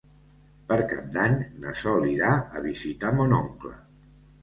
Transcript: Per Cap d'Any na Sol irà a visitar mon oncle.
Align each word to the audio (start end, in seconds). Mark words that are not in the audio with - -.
Per 0.71 0.77
Cap 0.93 1.11
d'Any 1.17 1.37
na 1.67 1.75
Sol 1.83 2.09
irà 2.15 2.33
a 2.41 2.67
visitar 2.67 3.15
mon 3.23 3.41
oncle. 3.45 3.79